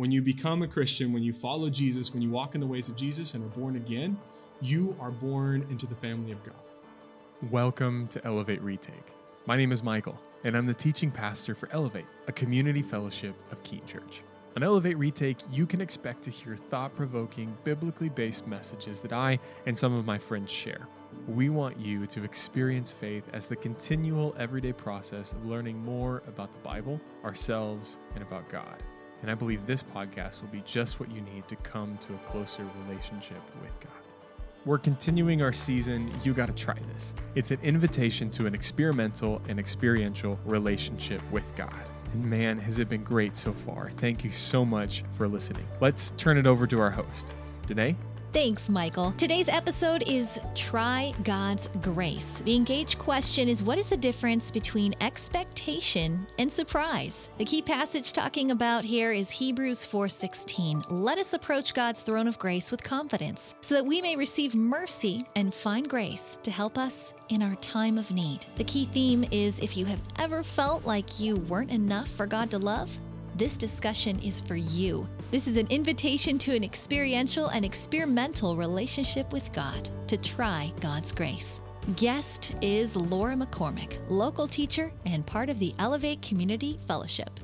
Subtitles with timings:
[0.00, 2.88] When you become a Christian, when you follow Jesus, when you walk in the ways
[2.88, 4.18] of Jesus and are born again,
[4.62, 6.54] you are born into the family of God.
[7.50, 9.12] Welcome to Elevate Retake.
[9.44, 13.62] My name is Michael, and I'm the teaching pastor for Elevate, a community fellowship of
[13.62, 14.22] Keene Church.
[14.56, 19.38] On Elevate Retake, you can expect to hear thought provoking, biblically based messages that I
[19.66, 20.88] and some of my friends share.
[21.28, 26.52] We want you to experience faith as the continual everyday process of learning more about
[26.52, 28.82] the Bible, ourselves, and about God.
[29.22, 32.18] And I believe this podcast will be just what you need to come to a
[32.18, 33.92] closer relationship with God.
[34.66, 37.14] We're continuing our season, You Gotta Try This.
[37.34, 41.74] It's an invitation to an experimental and experiential relationship with God.
[42.12, 43.90] And man, has it been great so far.
[43.90, 45.66] Thank you so much for listening.
[45.80, 47.96] Let's turn it over to our host, Danae.
[48.32, 49.12] Thanks, Michael.
[49.16, 52.40] Today's episode is Try God's Grace.
[52.44, 57.28] The engaged question is what is the difference between expectation and surprise?
[57.38, 60.84] The key passage talking about here is Hebrews 4:16.
[60.90, 65.26] Let us approach God's throne of grace with confidence, so that we may receive mercy
[65.34, 68.46] and find grace to help us in our time of need.
[68.58, 72.48] The key theme is if you have ever felt like you weren't enough for God
[72.52, 72.96] to love,
[73.36, 75.08] this discussion is for you.
[75.30, 81.12] This is an invitation to an experiential and experimental relationship with God to try God's
[81.12, 81.60] grace.
[81.96, 87.40] Guest is Laura McCormick, local teacher and part of the Elevate Community Fellowship.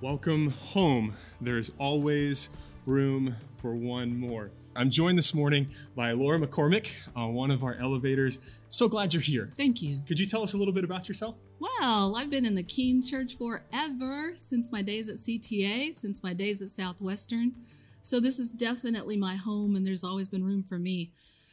[0.00, 1.14] Welcome home.
[1.40, 2.48] There's always
[2.86, 4.50] room for one more.
[4.74, 8.40] I'm joined this morning by Laura McCormick, uh, one of our elevators.
[8.70, 9.52] So glad you're here.
[9.56, 10.00] Thank you.
[10.06, 11.34] Could you tell us a little bit about yourself?
[11.60, 16.32] Well, I've been in the Keene Church forever, since my days at CTA, since my
[16.32, 17.54] days at Southwestern.
[18.00, 21.12] So this is definitely my home, and there's always been room for me.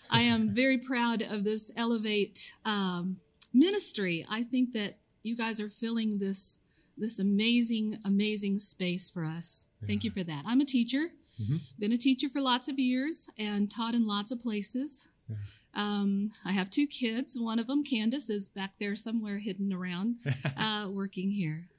[0.10, 3.18] I am very proud of this Elevate um,
[3.54, 4.26] ministry.
[4.30, 6.58] I think that you guys are filling this
[7.00, 9.68] this amazing, amazing space for us.
[9.86, 10.44] Thank you for that.
[10.48, 11.10] I'm a teacher.
[11.40, 11.58] Mm-hmm.
[11.78, 15.08] Been a teacher for lots of years and taught in lots of places.
[15.30, 15.36] Yeah.
[15.78, 17.40] Um, I have two kids.
[17.40, 20.16] One of them, Candace, is back there somewhere hidden around,
[20.58, 21.70] uh, working here.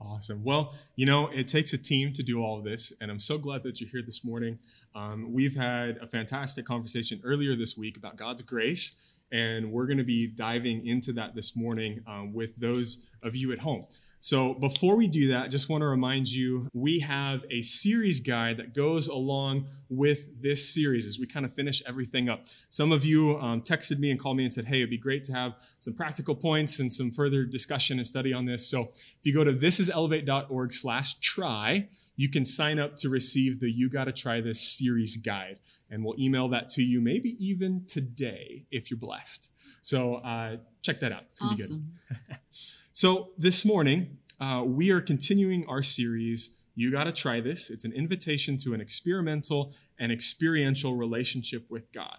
[0.00, 0.42] Awesome.
[0.42, 3.38] Well, you know, it takes a team to do all of this, and I'm so
[3.38, 4.58] glad that you're here this morning.
[4.94, 8.96] Um, we've had a fantastic conversation earlier this week about God's grace,
[9.30, 13.52] and we're going to be diving into that this morning um, with those of you
[13.52, 13.86] at home.
[14.24, 18.56] So before we do that, just want to remind you we have a series guide
[18.56, 22.46] that goes along with this series as we kind of finish everything up.
[22.70, 25.24] Some of you um, texted me and called me and said, hey, it'd be great
[25.24, 28.66] to have some practical points and some further discussion and study on this.
[28.66, 33.70] So if you go to thisiselevate.org slash try, you can sign up to receive the
[33.70, 35.58] You Gotta Try This series guide.
[35.90, 39.50] And we'll email that to you maybe even today if you're blessed.
[39.82, 41.24] So uh, check that out.
[41.28, 41.92] It's going to awesome.
[42.08, 42.38] be good.
[42.96, 46.50] So, this morning, uh, we are continuing our series.
[46.76, 47.68] You got to try this.
[47.68, 52.18] It's an invitation to an experimental and experiential relationship with God.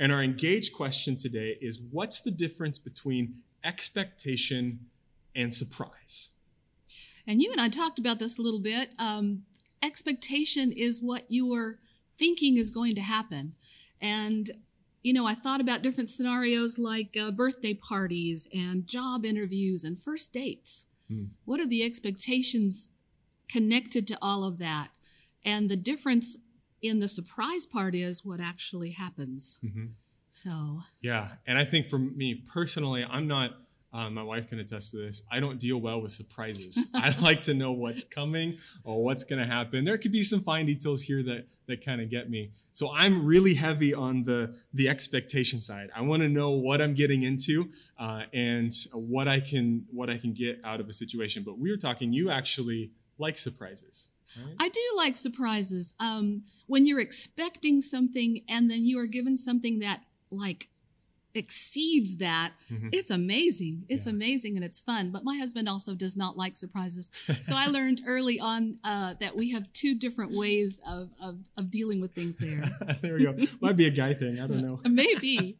[0.00, 4.86] And our engaged question today is what's the difference between expectation
[5.36, 6.30] and surprise?
[7.24, 8.90] And you and I talked about this a little bit.
[8.98, 9.44] Um,
[9.80, 11.78] expectation is what you are
[12.18, 13.52] thinking is going to happen.
[14.00, 14.50] And
[15.06, 19.96] you know, I thought about different scenarios like uh, birthday parties and job interviews and
[19.96, 20.86] first dates.
[21.08, 21.28] Mm.
[21.44, 22.88] What are the expectations
[23.48, 24.88] connected to all of that?
[25.44, 26.36] And the difference
[26.82, 29.60] in the surprise part is what actually happens.
[29.64, 29.84] Mm-hmm.
[30.30, 31.28] So, yeah.
[31.46, 33.52] And I think for me personally, I'm not
[33.92, 35.22] um, my wife can attest to this.
[35.30, 36.86] I don't deal well with surprises.
[36.94, 39.84] I like to know what's coming or what's going to happen.
[39.84, 42.52] There could be some fine details here that that kind of get me.
[42.72, 45.88] So I'm really heavy on the the expectation side.
[45.94, 50.18] I want to know what I'm getting into uh, and what I can what I
[50.18, 51.42] can get out of a situation.
[51.42, 52.12] But we were talking.
[52.12, 54.10] You actually like surprises.
[54.44, 54.56] Right?
[54.60, 55.94] I do like surprises.
[56.00, 60.68] Um, when you're expecting something and then you are given something that like
[61.36, 62.88] exceeds that, mm-hmm.
[62.92, 63.84] it's amazing.
[63.88, 64.12] It's yeah.
[64.12, 65.10] amazing and it's fun.
[65.10, 67.10] But my husband also does not like surprises.
[67.42, 71.70] So I learned early on uh, that we have two different ways of, of, of
[71.70, 72.64] dealing with things there.
[73.02, 73.36] there we go.
[73.60, 74.40] Might be a guy thing.
[74.40, 74.80] I don't know.
[74.88, 75.58] Maybe.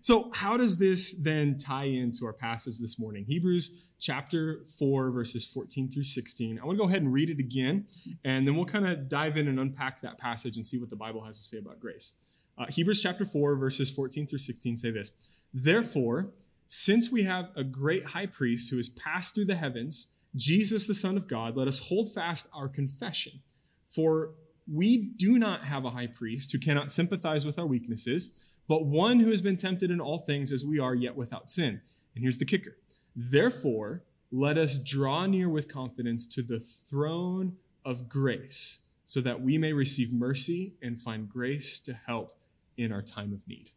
[0.00, 3.24] so, how does this then tie into our passage this morning?
[3.26, 6.58] Hebrews chapter 4, verses 14 through 16.
[6.58, 7.86] I want to go ahead and read it again,
[8.24, 10.96] and then we'll kind of dive in and unpack that passage and see what the
[10.96, 12.12] Bible has to say about grace.
[12.56, 15.10] Uh, Hebrews chapter 4, verses 14 through 16 say this
[15.52, 16.30] Therefore,
[16.66, 20.94] since we have a great high priest who has passed through the heavens, Jesus, the
[20.94, 23.40] Son of God, let us hold fast our confession.
[23.86, 24.30] For
[24.72, 28.30] we do not have a high priest who cannot sympathize with our weaknesses,
[28.66, 31.80] but one who has been tempted in all things as we are, yet without sin.
[32.14, 32.76] And here's the kicker
[33.14, 34.02] Therefore,
[34.32, 39.72] let us draw near with confidence to the throne of grace, so that we may
[39.72, 42.32] receive mercy and find grace to help
[42.76, 43.70] in our time of need.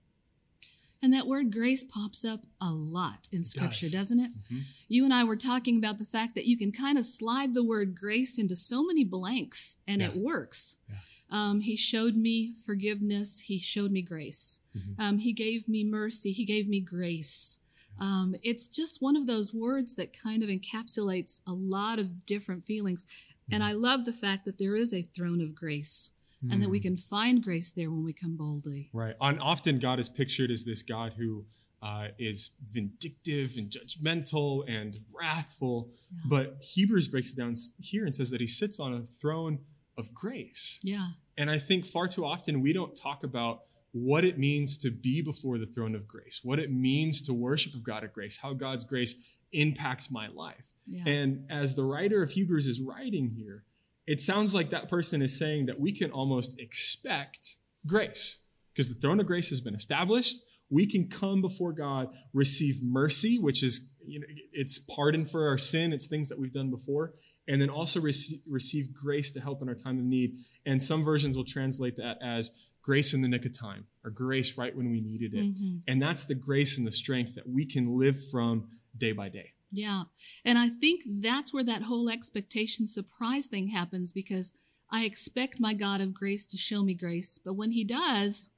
[1.01, 3.91] And that word grace pops up a lot in scripture, does.
[3.93, 4.31] doesn't it?
[4.51, 4.61] Mhm.
[4.87, 7.63] You and I were talking about the fact that you can kind of slide the
[7.63, 10.77] word grace into so many blanks and it works.
[10.89, 10.95] Yeah.
[11.29, 13.41] Um, he showed me forgiveness.
[13.41, 14.61] He showed me grace.
[14.75, 14.95] Mhm.
[14.97, 16.31] Um, he gave me mercy.
[16.31, 17.59] He gave me grace.
[17.99, 22.63] Um, it's just one of those words that kind of encapsulates a lot of different
[22.63, 23.05] feelings.
[23.51, 23.69] And Mm-hmm.
[23.69, 26.11] I love the fact that there is a throne of grace
[26.49, 26.83] and that we Mm.
[26.83, 28.89] can find grace there when we come boldly.
[28.93, 29.15] Right.
[29.19, 31.45] And often God is pictured as this God who
[31.81, 35.91] uh, is vindictive and judgmental and wrathful.
[36.11, 36.21] Yeah.
[36.27, 39.59] But Hebrews breaks it down here and says that he sits on a throne
[39.95, 40.79] of grace.
[40.83, 41.09] Yeah.
[41.37, 43.61] And I think far too often we don't talk about
[43.91, 47.73] what it means to be before the throne of grace, what it means to worship
[47.75, 49.13] of God of grace, how God's grace
[49.51, 50.71] impacts my life.
[50.87, 51.03] Yeah.
[51.07, 53.63] And as the writer of Hebrews is writing here,
[54.07, 58.39] it sounds like that person is saying that we can almost expect grace
[58.73, 60.41] because the throne of grace has been established.
[60.69, 65.57] We can come before God, receive mercy, which is, you know, it's pardon for our
[65.57, 67.13] sin, it's things that we've done before,
[67.47, 70.35] and then also receive, receive grace to help in our time of need.
[70.65, 72.51] And some versions will translate that as
[72.81, 75.55] grace in the nick of time or grace right when we needed it.
[75.55, 75.81] Mhm.
[75.87, 79.53] And that's the grace and the strength that we can live from day by day.
[79.71, 80.03] Yeah.
[80.45, 84.53] And I think that's where that whole expectation surprise thing happens because
[84.89, 87.39] I expect my God of grace to show me grace.
[87.43, 88.49] But when he does,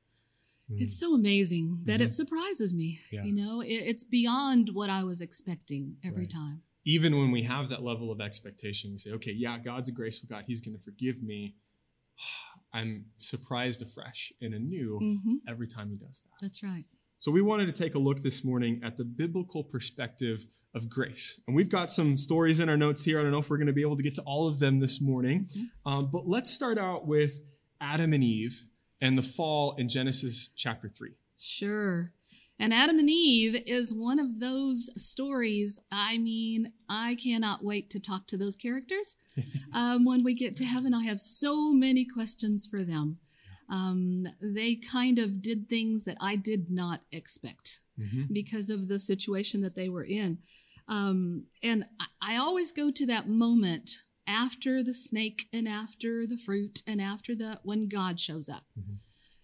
[0.78, 3.00] it's so amazing that it surprises me.
[3.12, 3.24] Yeah.
[3.24, 6.30] You know, it, it's beyond what I was expecting every Right.
[6.30, 6.62] time.
[6.86, 10.28] even when we have that level of expectation, we say, okay, yeah, God's a graceful
[10.30, 10.44] God.
[10.48, 11.56] He's going to forgive me.
[12.74, 16.32] I'm surprised afresh and anew hmm every time He does that.
[16.42, 16.86] That's right.
[17.18, 21.42] So, we wanted to take a look this morning at the biblical perspective of grace.
[21.48, 23.19] And we've got some stories in our notes here.
[23.19, 24.80] I don't know if we're going to be able to get to all of them
[24.80, 25.48] this morning.
[25.86, 27.42] Um, but let's start out with
[27.81, 28.68] Adam and Eve
[29.01, 31.12] and the fall in Genesis chapter 3.
[31.38, 32.12] Sure.
[32.60, 35.80] And Adam and Eve is one of those stories.
[35.92, 39.15] I mean, I cannot wait to talk to those characters.
[39.74, 43.19] um, when we get to heaven, I have so many questions for them.
[43.69, 47.81] Um, they kind of did things that I did not expect
[48.31, 50.40] because of the situation that they were in.
[50.88, 53.92] Um, and I, I always go to that moment
[54.28, 58.66] after the snake and after the fruit and after the when God shows up.
[58.78, 58.98] Mhm.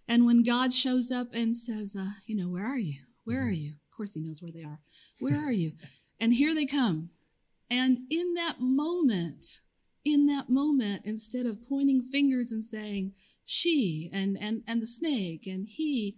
[0.07, 3.01] And when God shows up and says, uh, you know, where are you?
[3.23, 3.71] Where are you?
[3.71, 4.79] Of course, he knows where they are.
[5.19, 5.73] Where are you?
[6.19, 7.09] and here they come.
[7.69, 9.61] And in that moment,
[10.03, 13.13] in that moment, instead of pointing fingers and saying,
[13.45, 16.17] she and, and, and the snake and he,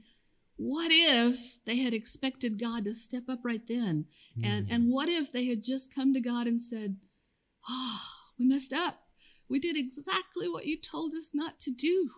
[0.58, 4.06] what if they had expected God to step up right then?
[4.44, 4.92] And, and hmm.
[4.92, 6.98] what if they had just come to God and said,
[7.70, 8.02] oh,
[8.40, 9.04] we messed up.
[9.50, 12.10] We did exactly what you told us not to do.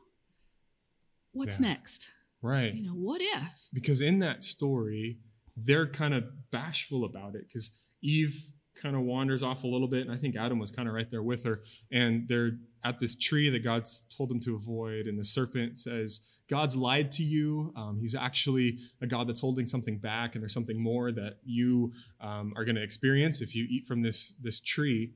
[1.32, 1.68] What's Yeah.
[1.68, 2.10] next?
[2.42, 2.74] Right.
[2.74, 3.68] You know, what if?
[3.74, 5.20] because in that story
[5.58, 7.72] they're kind of bashful about it because
[8.02, 10.94] eve kind of wanders off a little bit and i think adam was kind of
[10.94, 11.60] right there with her
[11.92, 12.52] and they're
[12.82, 17.12] at this tree that god's told them to avoid and the serpent says god's lied
[17.12, 17.72] to you.
[17.76, 21.94] Um, he's actually a god that's holding something back and there's something more that you
[22.20, 25.14] um, are going to experience if you eat from this this tree.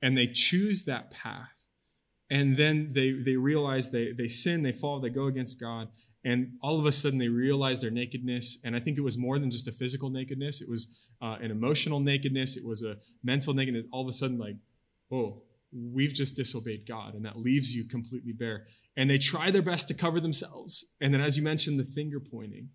[0.00, 1.66] And they choose that path.
[2.30, 5.88] And then they they realize they they sin they fall they go against god.
[6.24, 8.58] And all of a sudden they realize their nakedness.
[8.64, 10.60] And i think it was more than just a physical nakedness.
[10.60, 10.86] It was
[11.20, 12.56] uh, an emotional nakedness.
[12.56, 13.86] It was a mental nakedness.
[13.92, 14.56] All of a sudden like
[15.10, 19.62] oh we've just disobeyed god and that leaves you completely bare and they try their
[19.62, 22.70] best to cover themselves and then as you mentioned the finger pointing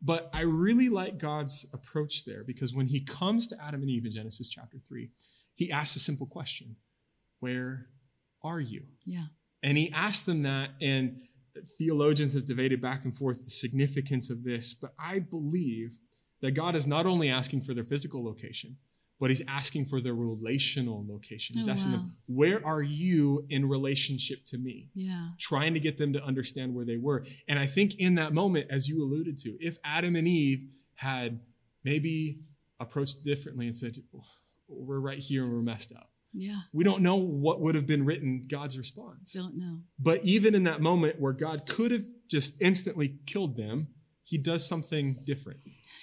[0.00, 4.06] but i really like god's approach there because when he comes to adam and eve
[4.06, 5.10] in genesis chapter 3
[5.54, 6.76] he asks a simple question
[7.40, 7.86] where
[8.42, 9.26] are you Yeah.
[9.62, 11.20] and he asked them that, and
[11.78, 14.72] theologians have debated back and forth the significance of this.
[14.72, 15.98] But I believe
[16.40, 18.76] that God is not only asking for their physical location,
[19.20, 21.56] but he's asking for their relational location.
[21.56, 21.98] He's Oh, asking wow.
[21.98, 24.88] them, Where are you in relationship to me?
[24.94, 25.28] Yeah.
[25.38, 27.24] Trying to get them to understand where they were.
[27.46, 31.40] And I think in that moment, as you alluded to, if Adam and Eve had
[31.84, 32.40] maybe
[32.80, 33.96] approached differently and said,
[34.68, 36.10] We're right here and we're messed up.
[36.32, 36.60] Yeah.
[36.72, 39.32] We don't know what would have been written God's response.
[39.32, 39.80] Don't know.
[39.98, 43.88] But even in that moment where God could have just instantly killed them,
[44.22, 45.58] he does something different.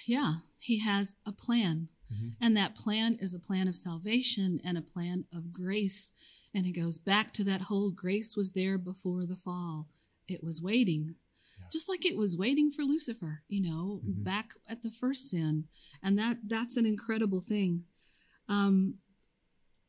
[0.06, 0.34] Yeah.
[0.58, 1.88] He has a plan.
[2.12, 2.36] Mhm.
[2.40, 6.12] And that plan is a plan of salvation and a plan of grace.
[6.54, 9.88] And it goes back to that whole grace was there before the fall.
[10.26, 11.16] It was waiting.
[11.70, 14.24] Just like it was waiting for Lucifer, you know, Mhm.
[14.24, 15.68] back at the first sin.
[16.02, 17.84] And that that's an incredible thing.
[18.48, 18.98] Um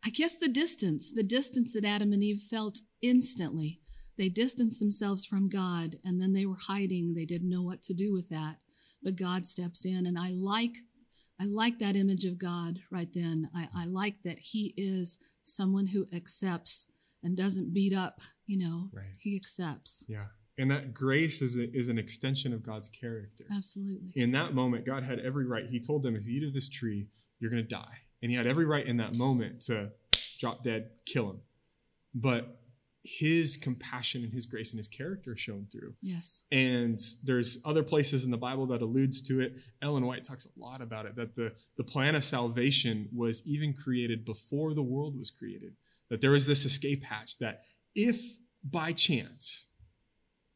[0.01, 3.81] I guess the distance, the distance that Adam and Eve felt instantly.
[4.15, 7.13] They distanced themselves from God and then they were hiding.
[7.13, 8.61] They didn't know what to do with that.
[9.01, 10.77] But God steps in and I like
[11.39, 13.49] I like that image of God right then.
[13.55, 16.87] I, I like that He is someone who accepts
[17.23, 18.89] and doesn't beat up, you know.
[18.93, 19.15] Right.
[19.19, 20.05] He accepts.
[20.07, 20.25] Yeah.
[20.57, 23.45] And that grace is, a, is an extension of God's character.
[23.55, 24.11] Absolutely.
[24.15, 25.65] In that moment, God had every right.
[25.69, 27.07] He told them, if you eat of this tree,
[27.39, 27.99] you're going to die.
[28.21, 29.91] And he had every right in that moment to
[30.37, 31.39] drop dead, kill him.
[32.13, 32.59] But
[33.03, 35.93] his compassion and his grace and his character shown through.
[36.01, 36.43] Yes.
[36.51, 39.53] And there's other places in the Bible that alludes to it.
[39.81, 43.73] Ellen White talks a lot about it that the, the plan of salvation was even
[43.73, 45.75] created before the world was created.
[46.09, 47.61] That there was this escape hatch that
[47.95, 48.19] if
[48.63, 49.67] by chance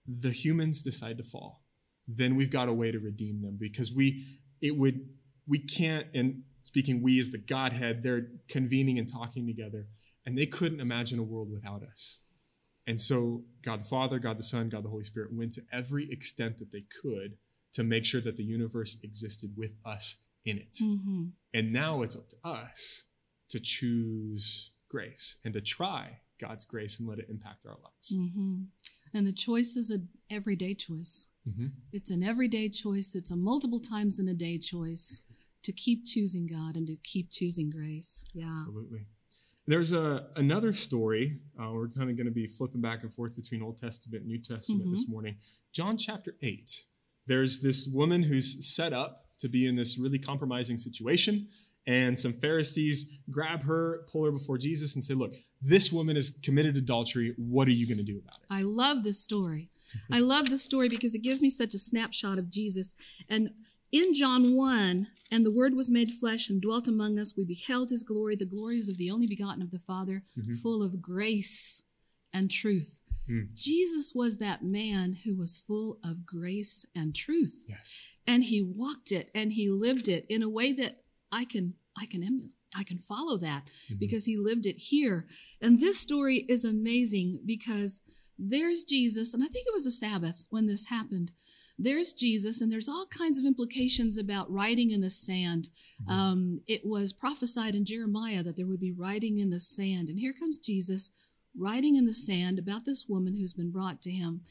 [0.05, 1.63] the humans decide to fall,
[2.07, 4.25] then we've got a way to redeem them because we
[4.61, 5.07] it would
[5.47, 9.87] we can't and speaking we as the Godhead, they're convening and talking together,
[10.25, 12.19] and they couldn't imagine a world without us.
[12.85, 16.11] And so God the Father, God the Son, God the Holy Spirit went to every
[16.11, 17.37] extent that they could
[17.73, 20.77] to make sure that the universe existed with us in it.
[20.81, 21.25] Mm-hmm.
[21.53, 23.05] And now it's up to us
[23.49, 28.13] to choose grace and to try God's grace and let it impact our lives.
[28.13, 28.63] Mm-hmm.
[29.15, 31.29] And the choice is an everyday choice.
[31.47, 31.67] Mm-hmm.
[31.91, 33.15] It's an everyday choice.
[33.15, 35.21] It's a multiple times in a day choice
[35.63, 38.25] to keep choosing God and to keep choosing grace.
[38.33, 38.49] Yeah.
[38.49, 39.05] Absolutely.
[39.65, 41.39] There's a another story.
[41.59, 44.31] Uh, we're kind of going to be flipping back and forth between Old Testament and
[44.31, 45.37] New Testament this morning.
[45.71, 46.83] John chapter eight.
[47.25, 51.47] There's this woman who's set up to be in this really compromising situation,
[51.87, 56.37] and some Pharisees grab her, pull her before Jesus, and say, "Look, this woman has
[56.43, 57.33] committed adultery.
[57.37, 59.69] What are you going to do about it?" I love this story.
[60.11, 62.95] I love this story because it gives me such a snapshot of Jesus.
[63.29, 63.51] And
[63.93, 67.91] in John 1, and the Word was made flesh and dwelt among us, we beheld
[67.91, 70.23] his glory, the glories of the only begotten of the Father,
[70.61, 71.83] full of grace
[72.33, 72.99] and truth.
[73.29, 73.53] Mm.
[73.53, 77.63] Jesus was that man who was full of grace and truth.
[77.69, 78.05] Yes.
[78.27, 82.05] And he walked it and he lived it in a way that I can I
[82.07, 82.51] can emulate.
[82.75, 83.99] I can follow that Mhm.
[83.99, 85.27] because he lived it here.
[85.61, 88.01] And this story is amazing because
[88.37, 91.31] there's Jesus, and I think it was the Sabbath when this happened.
[91.77, 95.69] There's Jesus, and there's all kinds of implications about writing in the sand.
[96.01, 96.11] Mhm.
[96.11, 100.09] Um, it was prophesied in Jeremiah that there would be writing in the sand.
[100.09, 101.09] And here comes Jesus
[101.55, 104.41] writing in the sand about this woman who's been brought to him.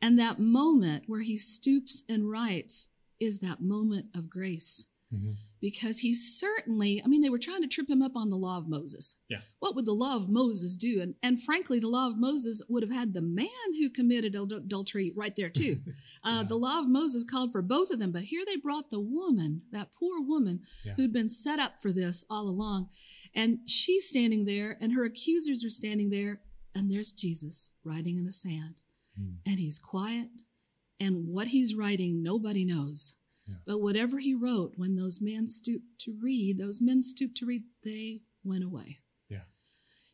[0.00, 2.88] And that moment where he stoops and writes
[3.20, 5.36] is that moment of grace Mhm.
[5.60, 8.56] because he certainly, I mean, they were trying to trip him up on the law
[8.58, 9.16] of Moses.
[9.28, 9.42] Yeah.
[9.60, 11.00] What would the law of Moses do?
[11.00, 13.46] And, and frankly, the law of Moses would have had the man
[13.78, 15.80] who committed adultery right there, too.
[16.24, 16.42] Uh, Yeah.
[16.48, 19.62] The law of Moses called for both of them, but here they brought the woman,
[19.70, 20.94] that poor woman Yeah.
[20.94, 22.88] who'd been set up for this all along.
[23.34, 26.42] And she's standing there, and her accusers are standing there,
[26.74, 28.80] and there's Jesus writing in the sand.
[29.20, 29.36] Mm.
[29.46, 30.30] And he's quiet,
[30.98, 33.14] and what he's writing, nobody knows.
[33.46, 33.56] Yeah.
[33.66, 37.64] But whatever he wrote, when those men stooped to read, those men stooped to read,
[37.84, 38.98] they went away.
[39.28, 39.42] Yeah.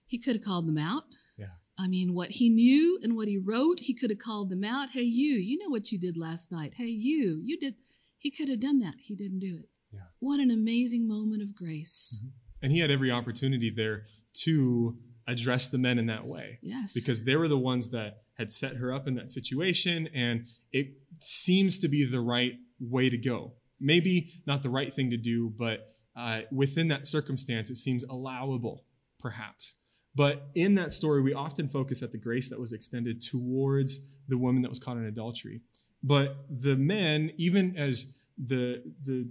[0.07, 1.05] He could have called them out.
[1.37, 1.47] Yeah.
[1.79, 4.91] I mean, what he knew and what he wrote, he could have called them out.
[4.91, 6.75] Hey, you, you know what you did last night.
[6.77, 7.75] Hey, you, you did.
[8.19, 8.95] He could have done that.
[9.01, 9.69] He didn't do it.
[9.93, 10.01] Yeah.
[10.19, 12.23] What an amazing moment of grace.
[12.25, 12.31] Mhm.
[12.63, 14.07] And he had every opportunity there
[14.45, 16.59] to address the men in that way.
[16.63, 16.95] Yes.
[16.95, 20.95] because they were the ones that had set her up in that situation and it
[21.19, 23.53] seems to be the right way to go.
[23.81, 28.85] Maybe not the right thing to do but uh, within that circumstance it seems allowable
[29.19, 29.75] perhaps.
[30.15, 34.39] But in that story we often focus at the grace that was extended towards the
[34.39, 35.61] woman that was caught in adultery.
[36.03, 39.29] But the men even as the the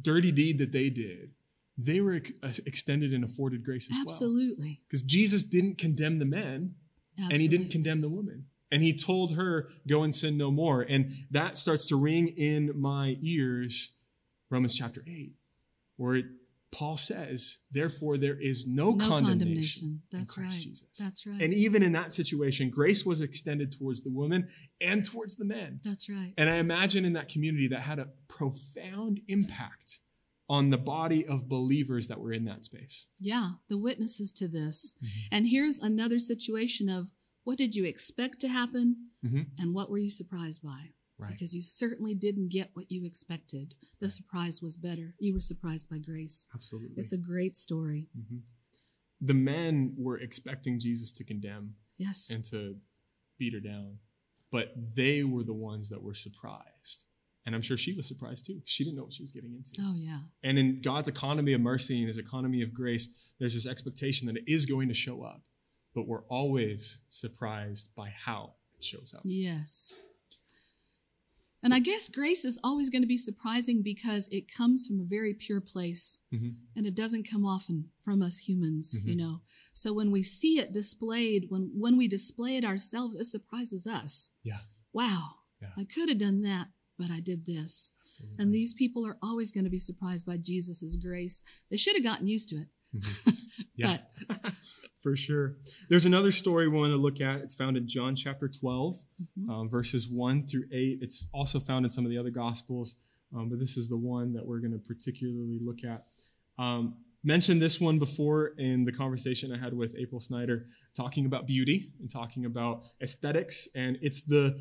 [0.00, 1.30] dirty deed that they did
[1.78, 4.14] they were ex- extended and afforded grace as well.
[4.14, 4.80] Absolutely.
[4.86, 6.74] because Jesus didn't condemn the men
[7.18, 8.46] and he didn't condemn the woman.
[8.72, 10.80] And he told her, Go and sin no more.
[10.80, 13.92] And that starts to ring in my ears,
[14.50, 15.32] Romans chapter 8,
[15.96, 16.24] where it,
[16.72, 20.02] Paul says, Therefore, there is no, no condemnation, condemnation.
[20.10, 20.62] in That's Christ right.
[20.64, 20.88] Jesus.
[20.98, 21.40] That's right.
[21.40, 24.48] And even in that situation, grace was extended towards the woman
[24.80, 25.80] and towards the men.
[25.84, 26.32] That's right.
[26.38, 29.98] And I imagine in that community that had a profound impact
[30.48, 33.06] on the body of believers that were in that space.
[33.18, 34.94] Yeah, the witnesses to this.
[35.02, 35.08] Mhm.
[35.30, 37.12] And here's another situation of
[37.44, 39.46] what did you expect to happen Mhm.
[39.58, 40.92] and what were you surprised by?
[41.18, 41.32] Right.
[41.32, 43.74] Because you certainly didn't get what you expected.
[44.00, 45.14] The surprise was better.
[45.20, 46.48] You were surprised by grace.
[46.54, 47.00] Absolutely.
[47.00, 48.08] It's a great story.
[48.14, 48.38] hmm
[49.20, 52.28] The men were expecting Jesus to condemn Yes.
[52.30, 52.80] and to
[53.38, 54.00] beat her down,
[54.50, 57.06] but they were the ones that were surprised
[57.44, 58.62] And I'm sure she was surprised too.
[58.64, 59.72] She didn't know what she was getting into.
[59.80, 60.20] Oh, yeah.
[60.44, 63.08] And in God's economy of mercy and his economy of grace,
[63.40, 65.42] there's this expectation that it is going to show up,
[65.94, 69.22] but we're always surprised by how it shows up.
[69.24, 69.94] Yes.
[71.64, 75.04] And I guess grace is always going to be surprising because it comes from a
[75.04, 76.56] very pure place Mhm.
[76.74, 79.18] and it doesn't come often from us humans, you Mhm.
[79.18, 79.42] know.
[79.72, 84.30] So when we see it displayed, when when we display it ourselves, it surprises us.
[84.42, 84.62] Yeah.
[84.92, 85.36] Wow.
[85.60, 85.72] Yeah.
[85.76, 87.92] I could have done that, but I did this.
[88.04, 88.42] Absolutely.
[88.42, 91.44] And these people are always going to be surprised by Jesus' grace.
[91.70, 92.68] They should have gotten used to it.
[93.76, 94.04] Yeah,
[95.02, 95.56] for sure.
[95.88, 97.40] There's another story we want to look at.
[97.40, 99.04] It's found in John chapter 12,
[99.38, 99.48] Mhm.
[99.50, 100.98] um, verses 1 through 8.
[101.02, 102.96] It's also found in some of the other gospels,
[103.34, 106.06] um, but this is the one that we're going to particularly look at.
[106.58, 110.66] Um, mentioned this one before in the conversation I had with April Snyder,
[110.96, 113.68] talking about beauty and talking about aesthetics.
[113.74, 114.58] And it's the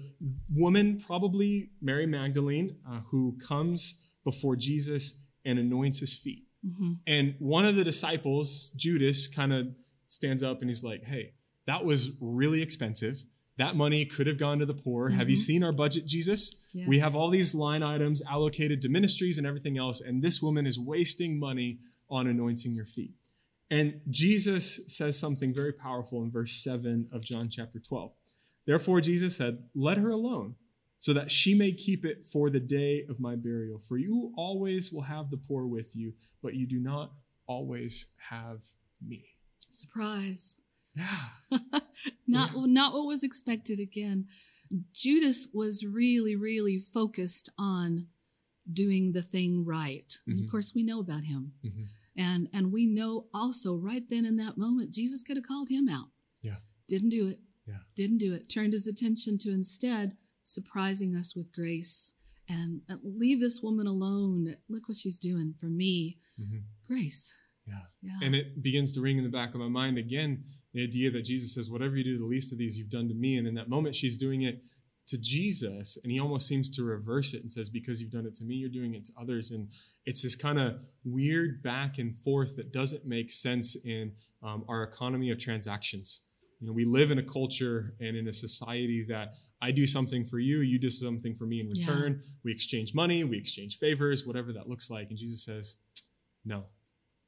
[0.53, 6.47] woman, probably Mary Magdalene, uh, who comes before Jesus and anoints his feet.
[6.63, 6.99] Mhm.
[7.07, 9.73] And one of the disciples, Judas, kind of
[10.11, 11.33] stands up and he's like, Hey,
[11.67, 13.23] that was really expensive.
[13.57, 15.09] That money could have gone to the poor.
[15.09, 15.39] Have you Mhm.
[15.39, 16.55] seen our budget, Jesus?
[16.87, 20.01] We have all these line items allocated to ministries and everything else.
[20.01, 23.13] And this woman is wasting money on anointing your feet.
[23.69, 28.13] And Jesus says something very powerful in verse 7 of John chapter 12.
[28.65, 30.55] Therefore, Jesus said, Let her alone,
[30.99, 33.79] so that she may keep it for the day of my burial.
[33.79, 37.13] For you always will have the poor with you, but you do not
[37.47, 38.63] always have
[39.01, 39.30] me.
[39.69, 40.55] Surprise.
[40.95, 41.29] Yeah.
[42.27, 44.27] not not what was expected again.
[44.93, 48.07] Judas was really, really focused on
[48.71, 50.17] doing the thing right.
[50.27, 50.43] And Mhm.
[50.45, 51.53] of course, we know about him.
[51.63, 51.85] Mhm.
[52.15, 55.87] And and we know also right then in that moment, Jesus could have called him
[55.89, 56.11] out.
[56.41, 56.59] Yeah.
[56.87, 57.41] Didn't do it.
[57.67, 57.83] Yeah.
[57.95, 58.49] Didn't do it.
[58.49, 62.13] Turned his attention to instead surprising us with grace
[62.49, 64.57] and leave this woman alone.
[64.67, 66.17] Look what she's doing for me.
[66.37, 66.63] Mhm.
[66.83, 67.33] Grace.
[67.67, 67.73] Yeah.
[68.01, 68.17] Yeah.
[68.23, 71.23] And it begins to ring in the back of my mind again the idea that
[71.25, 73.37] Jesus says, Whatever you do to the least of these, you've done to me.
[73.37, 74.63] And in that moment, she's doing it
[75.07, 75.97] to Jesus.
[76.01, 78.55] And he almost seems to reverse it and says, Because you've done it to me,
[78.55, 79.51] you're doing it to others.
[79.51, 79.69] And
[80.05, 84.83] it's this kind of weird back and forth that doesn't make sense in um, our
[84.83, 86.21] economy of transactions.
[86.59, 90.25] You know, we live in a culture and in a society that I do something
[90.25, 91.85] for you, you do something for me in Yeah.
[91.91, 92.23] return.
[92.43, 95.09] We exchange money, we exchange favors, whatever that looks like.
[95.09, 95.75] And Jesus says,
[96.45, 96.65] No,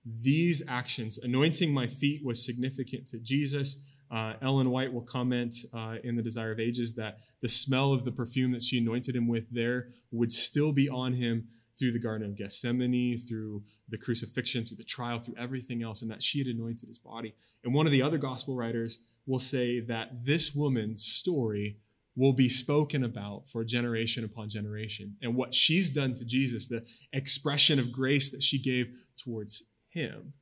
[0.05, 3.81] these actions, anointing my feet was significant to Jesus.
[4.11, 8.05] Uh, Ellen White will comment uh, in The Desire of Ages that the smell of
[8.05, 11.47] the perfume that she anointed him with there would still be on him
[11.79, 16.11] through the Garden of Gethsemane, through the crucifixion, through the trial, through everything else, and
[16.11, 17.33] that she had anointed his body.
[17.63, 21.77] And one of the other gospel writers will say that this woman's story
[22.15, 25.15] will be spoken about for generation upon generation.
[25.21, 30.33] And what she's done to Jesus, the expression of grace that she gave towards him,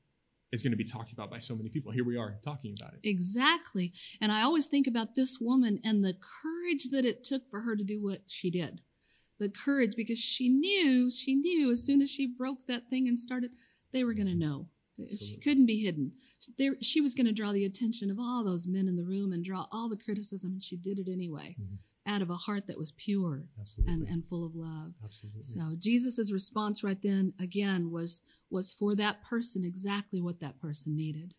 [0.52, 1.92] is going to be talked about by so many people.
[1.92, 3.00] Here we are talking about it.
[3.04, 3.94] Exactly.
[4.20, 7.76] And I always think about this woman and the courage that it took for her
[7.76, 8.82] to do what she did.
[9.40, 13.18] The courage, because she knew, she knew as soon as she broke that thing and
[13.18, 13.52] started,
[13.92, 14.68] they were going to know.
[15.10, 16.12] She couldn't be hidden.
[16.60, 19.34] There, she was going to draw the attention of all those men in the room
[19.34, 21.78] and draw all the criticism, and she did it anyway, Mhm.
[22.08, 23.94] Out of a heart that was pure Absolutely.
[23.94, 24.94] and, and full of love.
[25.04, 25.42] Absolutely.
[25.42, 30.96] So Jesus's response right then again was was for that person exactly what that person
[30.96, 31.36] needed.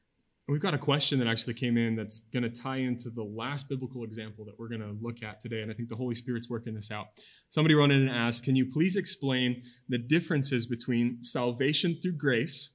[0.49, 3.69] We've got a question that actually came in that's going to tie into the last
[3.69, 5.63] biblical example that we're going to look at today.
[5.63, 7.07] And I think the Holy Spirit's working this out.
[7.49, 12.75] Somebody wrote in and asked, Can you please explain the differences between salvation through grace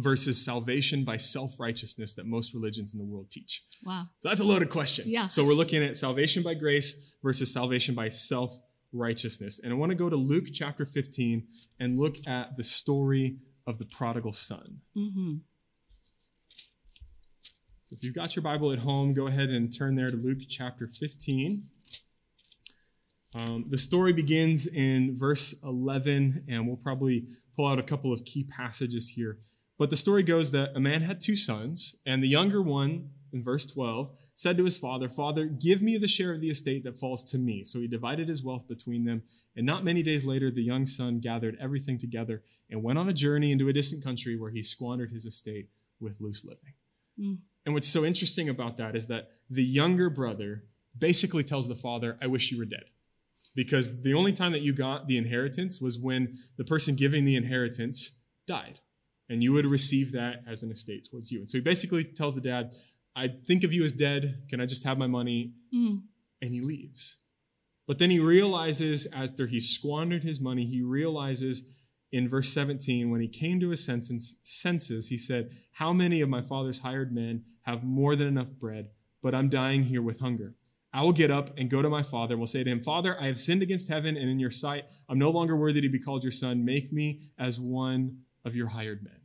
[0.00, 3.62] versus salvation by self righteousness that most religions in the world teach?
[3.84, 4.04] Wow.
[4.18, 5.04] So that's a loaded question.
[5.08, 5.26] Yeah.
[5.26, 8.60] So we're looking at salvation by grace versus salvation by self
[8.92, 9.60] righteousness.
[9.62, 11.46] And I want to go to Luke chapter 15
[11.78, 13.36] and look at the story
[13.66, 14.80] of the prodigal son.
[14.94, 15.34] hmm
[17.84, 20.40] So if you've got your Bible at home, go ahead and turn there to Luke
[20.48, 21.64] chapter 15.
[23.38, 28.24] Um, the story begins in verse 11, and we'll probably pull out a couple of
[28.24, 29.38] key passages here.
[29.80, 33.42] But the story goes that a man had two sons, and the younger one, in
[33.42, 36.98] verse 12, said to his father, Father, give me the share of the estate that
[36.98, 37.64] falls to me.
[37.64, 39.22] So he divided his wealth between them.
[39.56, 43.14] And not many days later, the young son gathered everything together and went on a
[43.14, 46.74] journey into a distant country where he squandered his estate with loose living.
[47.18, 47.38] Mm.
[47.64, 50.64] And what's so interesting about that is that the younger brother
[50.98, 52.84] basically tells the father, I wish you were dead.
[53.56, 57.34] Because the only time that you got the inheritance was when the person giving the
[57.34, 58.80] inheritance died.
[59.30, 61.38] And you would receive that as an estate towards you.
[61.38, 62.74] And so he basically tells the dad,
[63.16, 64.42] I think of you as dead.
[64.50, 65.52] Can I just have my money?
[65.74, 66.02] Mm.
[66.42, 67.16] And he leaves.
[67.86, 71.64] But then he realizes, after he squandered his money, he realizes
[72.12, 76.28] in verse 17, when he came to his senses, senses, he said, How many of
[76.28, 78.90] my father's hired men have more than enough bread,
[79.22, 80.54] but I'm dying here with hunger?
[80.92, 83.20] I will get up and go to my father and will say to him, Father,
[83.20, 84.86] I have sinned against heaven and in your sight.
[85.08, 86.64] I'm no longer worthy to be called your son.
[86.64, 89.19] Make me as one of your hired men.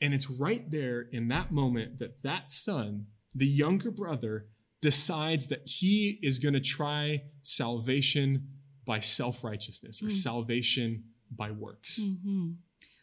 [0.00, 4.48] And it's right there in that moment that that son, the younger brother,
[4.82, 8.48] decides that he is going to try salvation
[8.84, 10.12] by self righteousness or Mm.
[10.12, 11.98] salvation by works.
[12.00, 12.52] hmm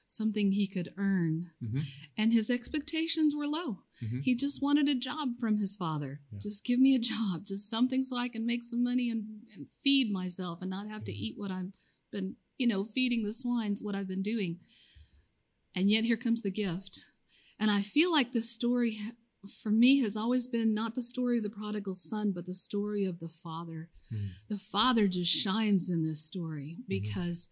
[0.07, 1.51] Something he could earn.
[1.63, 1.83] Mhm.
[2.17, 3.83] And his expectations were low.
[4.03, 4.21] Mhm.
[4.23, 6.19] He just wanted a job from his father.
[6.33, 6.39] Yeah.
[6.39, 9.23] Just give me a job, just something so I can make some money and,
[9.55, 11.15] and feed myself and not have to Mhm.
[11.17, 11.71] eat what I've
[12.11, 14.59] been, you know, feeding the swines, what I've been doing.
[15.75, 16.99] And yet here comes the gift.
[17.59, 18.97] And I feel like this story
[19.63, 23.05] for me has always been not the story of the prodigal son, but the story
[23.05, 23.89] of the father.
[24.13, 24.27] Mhm.
[24.49, 27.49] The father just shines in this story because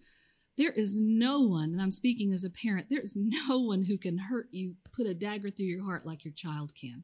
[0.57, 3.15] there is no one, and I'm speaking as a parent, there is
[3.49, 6.73] no one who can hurt you, put a dagger through your heart like your child
[6.75, 7.03] can.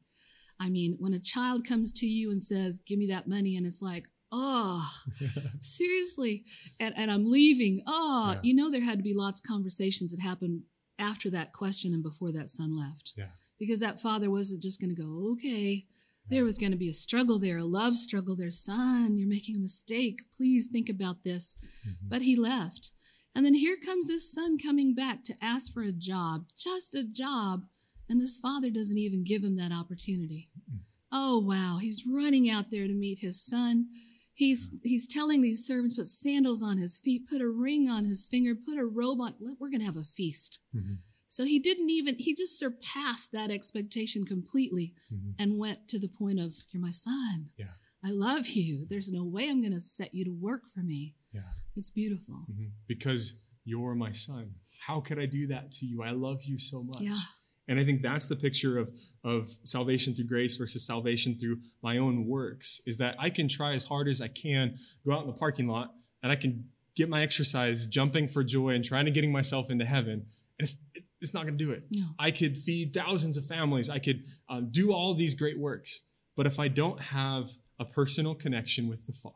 [0.60, 3.66] I mean, when a child comes to you and says, Give me that money, and
[3.66, 4.88] it's like, Oh,
[5.60, 6.44] seriously.
[6.80, 7.82] And, and I'm leaving.
[7.86, 8.40] Oh, Yeah.
[8.42, 10.62] you know, there had to be lots of conversations that happened
[10.98, 13.14] after that question and before that son left.
[13.16, 13.26] Yeah.
[13.58, 15.86] Because that father wasn't just going to go, Okay.
[16.28, 18.50] There was going to be a struggle there, a love struggle there.
[18.50, 20.22] Son, you're making a mistake.
[20.36, 21.56] Please think about this.
[21.86, 22.08] Mhm.
[22.08, 22.90] But he left.
[23.32, 27.04] And then here comes this son coming back to ask for a job, just a
[27.04, 27.66] job.
[28.08, 30.50] And this father doesn't even give him that opportunity.
[30.58, 30.80] Mm-mm.
[31.12, 31.78] Oh, wow.
[31.80, 33.88] He's running out there to meet his son.
[34.36, 38.26] He's he's telling these servants, put sandals on his feet, put a ring on his
[38.26, 39.34] finger, put a robe on.
[39.40, 40.60] We're going to have a feast.
[40.74, 40.98] Mhm.
[41.26, 45.34] So he didn't even, he just surpassed that expectation completely Mhm.
[45.38, 47.50] and went to the point of, You're my son.
[47.56, 47.72] Yeah.
[48.02, 48.84] I love you.
[48.86, 51.14] There's no way I'm going to set you to work for me.
[51.32, 51.50] Yeah.
[51.74, 52.46] It's beautiful.
[52.50, 52.72] Mhm.
[52.86, 54.54] Because you're my son.
[54.80, 56.02] How could I do that to you?
[56.02, 57.00] I love you so much.
[57.00, 57.20] Yeah.
[57.68, 58.90] And I think that's the picture of,
[59.24, 63.72] of salvation through grace versus salvation through my own works is that I can try
[63.72, 67.08] as hard as I can, go out in the parking lot, and I can get
[67.08, 70.26] my exercise jumping for joy and trying to getting myself into heaven.
[70.58, 70.76] And it's,
[71.20, 71.84] it's not going to do it.
[71.90, 72.06] No.
[72.18, 73.90] I could feed thousands of families.
[73.90, 76.02] I could um, do all these great works.
[76.36, 79.34] But if I don't have a personal connection with the Father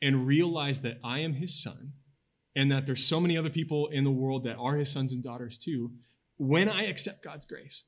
[0.00, 1.92] and realize that I am his son
[2.54, 5.22] and that there's so many other people in the world that are his sons and
[5.22, 5.92] daughters too,
[6.36, 7.84] when I accept God's grace,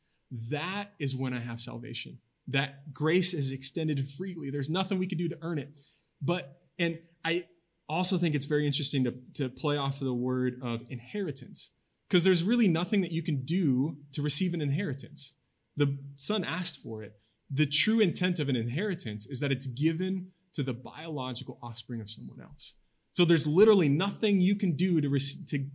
[0.50, 2.18] that is when I have salvation.
[2.48, 4.50] That grace is extended freely.
[4.50, 5.78] There's nothing we can do to earn it.
[6.22, 7.44] But, and I
[7.88, 11.70] also think it's very interesting to, to play off of the word of inheritance
[12.08, 15.34] because there's really nothing that you can do to receive an inheritance.
[15.76, 17.14] The son asked for it.
[17.50, 22.08] The true intent of an inheritance is that it's given to the biological offspring of
[22.08, 22.74] someone else.
[23.12, 25.66] So there's literally nothing you can do to, to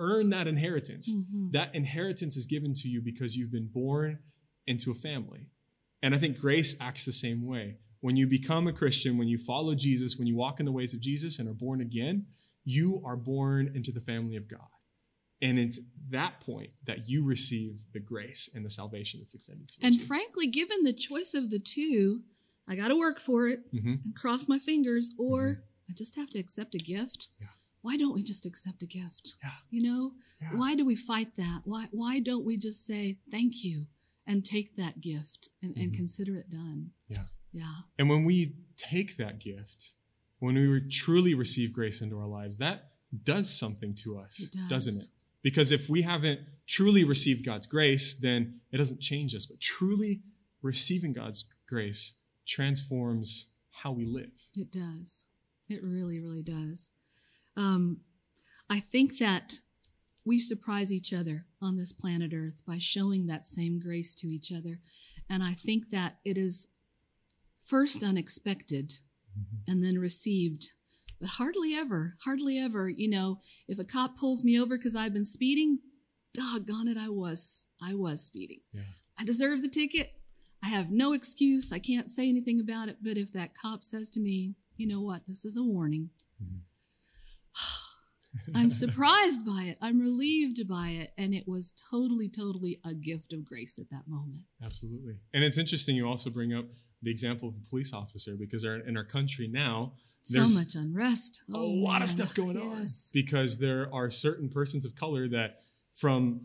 [0.00, 1.12] earn that inheritance.
[1.12, 1.52] Mhm.
[1.52, 4.18] That inheritance is given to you because you've been born
[4.66, 5.50] into a family.
[6.02, 7.76] And I think grace acts the same way.
[8.00, 10.94] When you become a Christian, when you follow Jesus, when you walk in the ways
[10.94, 12.26] of Jesus and are born again,
[12.64, 14.68] you are born into the family of God.
[15.42, 19.78] And it's that point that you receive the grace and the salvation that's extended to
[19.82, 20.00] And you.
[20.00, 22.24] And frankly, given the choice of the two,
[22.66, 24.04] I got to work for it Mhm.
[24.04, 27.30] and cross my fingers, or I just have to accept a gift.
[27.40, 27.48] Yeah.
[27.82, 29.36] Why don't we just accept a gift?
[29.42, 29.50] Yeah.
[29.70, 30.56] You know, Yeah.
[30.56, 31.62] why do we fight that?
[31.64, 33.86] Why why don't we just say thank you
[34.26, 35.96] and take that gift and, and Mhm.
[35.96, 36.92] consider it done?
[37.08, 37.26] Yeah.
[37.52, 37.80] Yeah.
[37.98, 39.94] And when we take that gift,
[40.38, 42.92] when we re- truly receive grace into our lives, that
[43.24, 44.68] does something to us, It does.
[44.68, 45.10] doesn't it?
[45.42, 49.46] Because if we haven't truly received God's grace, then it doesn't change us.
[49.46, 50.22] But truly
[50.62, 52.12] receiving God's grace
[52.46, 54.48] transforms how we live.
[54.56, 55.26] It does.
[55.68, 56.90] It really, really does.
[57.56, 58.00] Um,
[58.68, 59.54] I think that
[60.24, 64.52] we surprise each other on this planet Earth by showing that same grace to each
[64.52, 64.80] other.
[65.28, 66.68] And I think that it is
[67.58, 68.94] first unexpected
[69.66, 70.72] and then received.
[71.20, 75.12] But hardly ever, hardly ever, you know, if a cop pulls me over because I've
[75.12, 75.80] been speeding,
[76.34, 77.66] doggone it, I was.
[77.82, 78.60] I was speeding.
[78.72, 78.82] Yeah.
[79.18, 80.12] I deserve the ticket.
[80.62, 81.72] I have no excuse.
[81.72, 82.98] I can't say anything about it.
[83.02, 86.10] But if that cop says to me, you know what, this is a warning.
[88.54, 89.78] I'm surprised by it.
[89.80, 91.10] I'm relieved by it.
[91.18, 94.42] And it was totally, totally a gift of grace at that moment.
[94.64, 95.14] Absolutely.
[95.34, 96.66] And it's interesting you also bring up
[97.02, 99.94] the example of a police officer because our, in our country now,
[100.28, 101.42] there's So much unrest.
[101.48, 105.58] a Oh, lot of stuff going on because there are certain persons of color that
[105.92, 106.42] from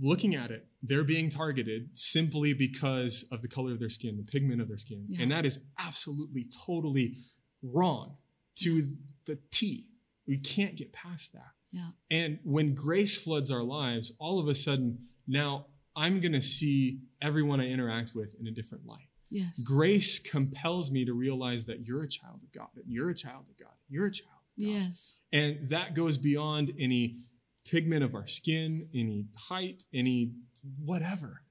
[0.00, 4.24] looking at it they're being targeted simply because of the color of their skin the
[4.30, 5.22] pigment of their skin Yeah.
[5.22, 7.16] and that is absolutely totally
[7.62, 8.16] wrong
[8.60, 9.86] to the T.
[10.26, 11.52] We can't get past that.
[11.72, 11.90] Yeah.
[12.10, 17.00] And when grace floods our lives, all of a sudden, now I'm going to see
[17.20, 19.08] everyone I interact with in a different light.
[19.30, 19.60] Yes.
[19.60, 23.44] Grace compels me to realize that you're a child of God, that you're a child
[23.50, 24.70] of God, you're a child of God.
[24.70, 25.16] Yes.
[25.32, 27.16] And that goes beyond any
[27.64, 30.32] pigment of our skin, any height, any
[30.78, 31.42] whatever.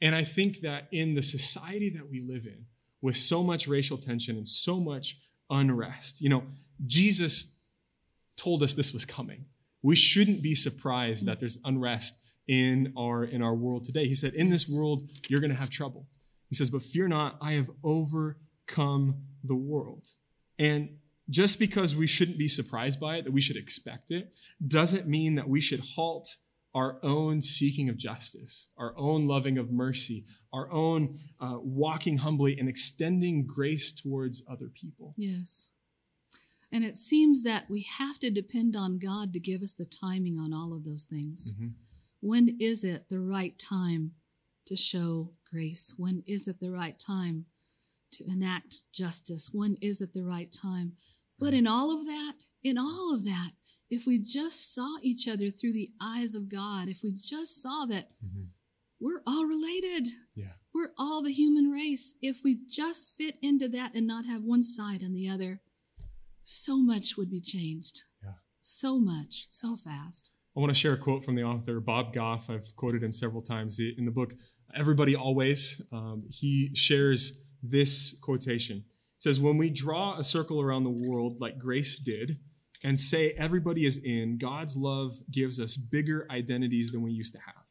[0.00, 2.66] And I think that in the society that we live in,
[3.00, 5.18] with so much racial tension and so much
[5.50, 6.42] unrest, you know,
[6.84, 7.57] Jesus
[8.38, 9.44] told us this was coming.
[9.82, 14.06] We shouldn't be surprised that there's unrest in our in our world today.
[14.06, 16.08] He said, "In this world, you're going to have trouble."
[16.48, 20.08] He says, "But fear not, I have overcome the world."
[20.58, 20.98] And
[21.28, 24.34] just because we shouldn't be surprised by it, that we should expect it,
[24.66, 26.36] doesn't mean that we should halt
[26.74, 32.58] our own seeking of justice, our own loving of mercy, our own uh, walking humbly
[32.58, 35.14] and extending grace towards other people.
[35.16, 35.70] Yes.
[36.70, 40.38] And it seems that we have to depend on God to give us the timing
[40.38, 41.54] on all of those things.
[41.54, 41.74] Mhm.
[42.20, 44.14] When is it the right time
[44.66, 45.94] to show grace?
[45.96, 47.46] When is it the right time
[48.12, 49.50] to enact justice?
[49.52, 50.96] When is it the right time?
[51.38, 53.52] But in all of that, in all of that,
[53.88, 57.86] if we just saw each other through the eyes of God, if we just saw
[57.86, 58.12] that
[59.00, 60.54] we're all related, Yeah.
[60.74, 64.62] we're all the human race, if we just fit into that and not have one
[64.62, 65.62] side and the other,
[66.48, 68.04] so much would be changed.
[68.22, 68.30] Yeah.
[68.60, 70.30] So much, so fast.
[70.56, 72.48] I want to share a quote from the author Bob Goff.
[72.48, 74.32] I've quoted him several times in the book.
[74.74, 75.82] Everybody Always.
[75.92, 78.78] Um, he shares this quotation.
[78.78, 82.38] It says, "When we draw a circle around the world like Grace did,
[82.82, 87.40] and say everybody is in, God's love gives us bigger identities than we used to
[87.40, 87.64] have.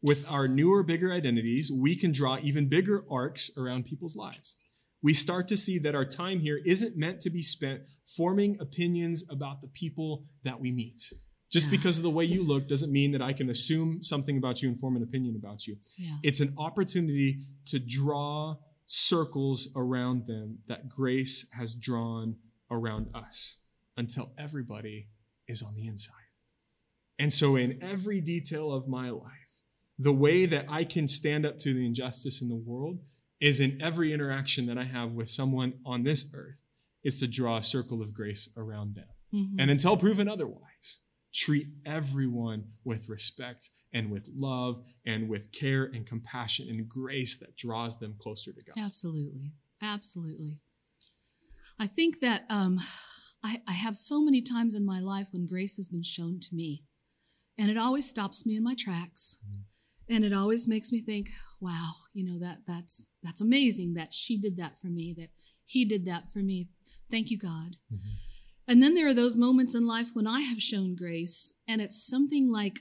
[0.00, 4.56] With our newer, bigger identities, we can draw even bigger arcs around people's lives.
[5.02, 9.24] We start to see that our time here isn't meant to be spent forming opinions
[9.28, 11.12] about the people that we meet.
[11.50, 11.72] Just Yeah.
[11.72, 14.68] because of the way you look doesn't mean that I can assume something about you
[14.68, 15.76] and form an opinion about you.
[15.98, 16.16] Yeah.
[16.22, 22.36] It's an opportunity to draw circles around them that grace has drawn
[22.70, 23.58] around us
[23.96, 25.08] until everybody
[25.46, 26.14] is on the inside.
[27.18, 29.60] And so, in every detail of my life,
[29.98, 33.00] the way that I can stand up to the injustice in the world
[33.42, 36.62] is in every interaction that I have with someone on this earth,
[37.02, 39.08] is to draw a circle of grace around them.
[39.34, 39.56] Mhm.
[39.58, 41.00] And until proven otherwise,
[41.32, 47.56] treat everyone with respect and with love and with care and compassion and grace that
[47.56, 48.78] draws them closer to God.
[48.78, 49.54] Absolutely.
[49.80, 50.60] Absolutely.
[51.80, 52.78] I think that um,
[53.42, 56.54] I, I have so many times in my life when grace has been shown to
[56.54, 56.84] me,
[57.58, 59.40] and it always stops me in my tracks.
[60.12, 64.36] And it always makes me think, wow, you know, that that's that's amazing that she
[64.36, 65.30] did that for me, that
[65.64, 66.68] he did that for me.
[67.10, 67.76] Thank you, God.
[68.68, 72.06] And then there are those moments in life when I have shown grace, and it's
[72.06, 72.80] something like,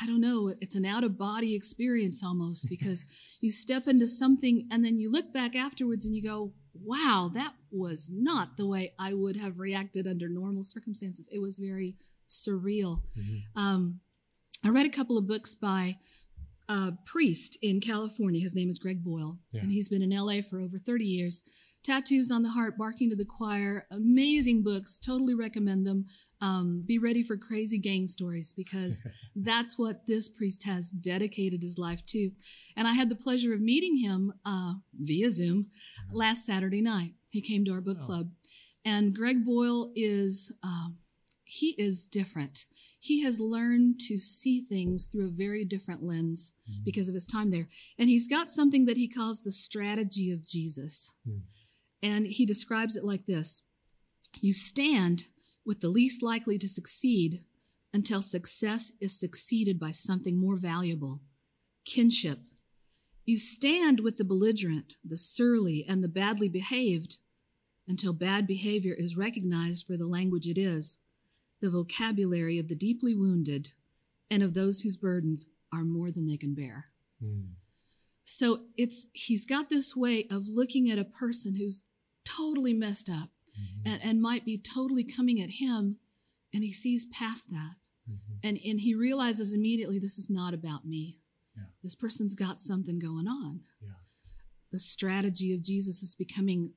[0.00, 3.06] I don't know, it's an out of body experience almost because
[3.40, 7.54] you step into something and then you look back afterwards and you go, wow, that
[7.70, 11.30] was not the way I would have reacted under normal circumstances.
[11.32, 11.96] It was very
[12.28, 13.02] surreal.
[13.56, 14.00] Um,
[14.64, 15.96] I read a couple of books by
[16.68, 18.40] a priest in California.
[18.40, 19.62] His name is Greg Boyle, Yeah.
[19.62, 21.42] and he's been in LA for over 30 years.
[21.82, 24.98] Tattoos on the Heart, Barking to the Choir, amazing books.
[24.98, 26.04] Totally recommend them.
[26.42, 29.02] Um, be ready for crazy gang stories because
[29.34, 32.32] that's what this priest has dedicated his life to.
[32.76, 35.68] And I had the pleasure of meeting him uh, via Zoom
[36.12, 37.14] last Saturday night.
[37.30, 38.04] He came to our book Oh.
[38.06, 38.30] club.
[38.84, 40.98] And Greg Boyle is, um,
[41.50, 42.66] he is different.
[43.00, 46.52] He has learned to see things through a very different lens
[46.84, 47.66] because of his time there.
[47.98, 51.16] And he's got something that he calls the strategy of Jesus.
[51.26, 51.38] Hmm.
[52.02, 53.62] And he describes it like this
[54.40, 55.24] You stand
[55.66, 57.44] with the least likely to succeed
[57.92, 61.20] until success is succeeded by something more valuable
[61.84, 62.38] kinship.
[63.26, 67.18] You stand with the belligerent, the surly, and the badly behaved
[67.88, 70.98] until bad behavior is recognized for the language it is,
[71.60, 73.70] the vocabulary of the deeply wounded
[74.30, 76.86] and of those whose burdens are more than they can bear.
[77.22, 77.50] Mm.
[78.24, 81.82] So it's he's got this way of looking at a person who's
[82.24, 83.92] totally messed up Mm-hmm.
[83.92, 85.96] and, and might be totally coming at him,
[86.54, 87.74] and he sees past that.
[88.08, 88.48] Mm-hmm.
[88.48, 91.18] And and he realizes immediately this is not about me.
[91.56, 91.64] Yeah.
[91.82, 93.60] This person's got something going on.
[93.80, 93.90] Yeah.
[94.72, 96.72] The strategy of Jesus is becoming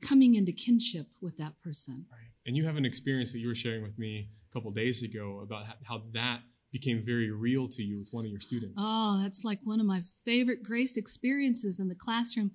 [0.00, 2.06] coming into kinship with that person.
[2.10, 2.31] Right.
[2.46, 5.40] And you have an experience that you were sharing with me a couple days ago
[5.42, 6.40] about how that
[6.72, 8.80] became very real to you with one of your students.
[8.82, 12.52] Oh, that's like one of my favorite grace experiences in the classroom.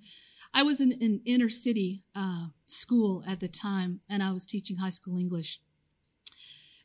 [0.54, 4.78] I was in an inner city uh, school at the time, and I was teaching
[4.78, 5.62] high school English.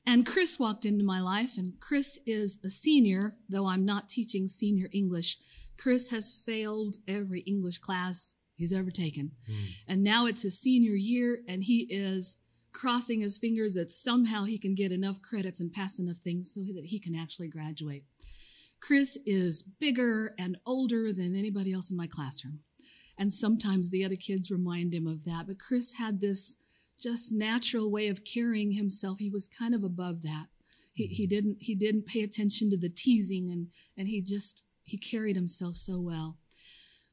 [0.04, 4.48] And Chris walked into my life, and Chris is a senior, though I'm not teaching
[4.48, 5.38] senior English.
[5.78, 9.32] Chris has failed every English class he's ever taken.
[9.50, 9.64] Mm.
[9.88, 12.38] And now it's his senior year, and he is
[12.72, 16.60] crossing his fingers that somehow he can get enough credits and pass enough things so
[16.74, 18.04] that he can actually graduate.
[18.80, 22.60] Chris is bigger and older than anybody else in my classroom.
[23.18, 25.46] And sometimes the other kids remind him of that.
[25.46, 26.56] But Chris had this
[26.98, 29.18] just natural way of carrying himself.
[29.18, 30.46] He was kind of above that.
[30.94, 31.28] He, he mm-hmm.
[31.28, 35.76] didn't he didn't pay attention to the teasing and and he just he carried himself
[35.76, 36.38] so well.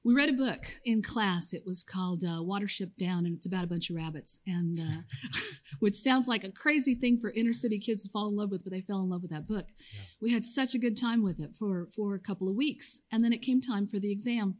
[0.05, 1.53] We read a book in class.
[1.53, 5.01] It was called uh, Watership Down, and it's about a bunch of rabbits, and uh,
[5.79, 8.63] which sounds like a crazy thing for inner city kids to fall in love with,
[8.63, 9.67] but they fell in love with that book.
[9.77, 10.01] Yeah.
[10.21, 13.23] We had such a good time with it for for a couple of weeks, and
[13.23, 14.55] then it came time for the exam.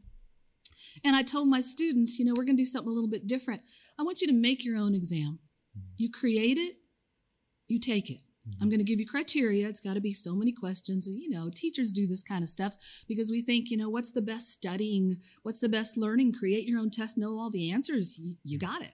[1.04, 3.26] And I told my students, you know, we're going to do something a little bit
[3.26, 3.62] different.
[3.98, 5.38] I want you to make your own exam.
[5.76, 5.94] Mm-hmm.
[5.96, 6.76] You create it,
[7.66, 8.20] you take it.
[8.60, 9.68] I'm going to give you criteria.
[9.68, 11.06] It's got to be so many questions.
[11.06, 12.76] And, you know, teachers do this kind of stuff
[13.08, 15.16] because we think, you know, what's the best studying?
[15.42, 16.32] What's the best learning?
[16.32, 18.18] Create your own test, know all the answers.
[18.18, 18.92] You, you got it.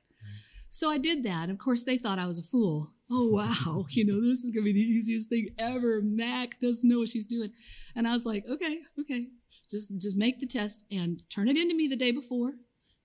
[0.68, 1.48] So I did that.
[1.48, 2.92] Of course, they thought I was a fool.
[3.10, 3.86] Oh, wow.
[3.90, 6.00] you know, this is going to be the easiest thing ever.
[6.02, 7.52] Mac doesn't know what she's doing.
[7.94, 9.28] And I was like, okay, okay.
[9.70, 12.54] Just, just make the test and turn it into me the day before.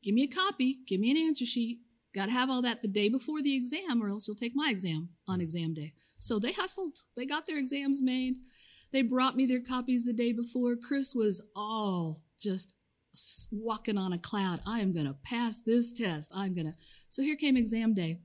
[0.04, 0.80] Give me a copy.
[0.88, 1.80] Give me an answer sheet.
[2.14, 4.70] Got to have all that the day before the exam, or else you'll take my
[4.70, 5.94] exam on exam day.
[6.18, 6.98] So they hustled.
[7.16, 8.36] They got their exams made.
[8.92, 10.76] They brought me their copies the day before.
[10.76, 12.74] Chris was all just
[13.52, 14.60] walking on a cloud.
[14.68, 16.32] I am going to pass this test.
[16.36, 16.74] I'm going to.
[17.10, 18.20] So here came exam day.